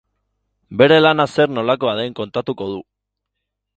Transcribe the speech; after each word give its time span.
Bere 0.81 0.97
lana 1.03 1.27
zer 1.35 1.53
nolakoa 1.57 1.93
den 1.99 2.19
kontatuko 2.21 2.69
du. 2.75 2.81